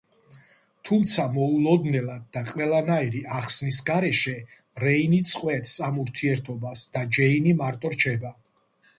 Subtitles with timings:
[0.87, 4.33] თუმცა მოულოდნელად და ყველანაირი ახსნის გარეშე
[4.83, 8.33] რეინი წვეტს ამ ურთიერთობას და ჯეინი მარტო რჩება.